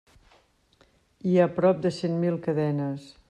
[1.33, 3.09] Hi ha prop de cent mil cadenes.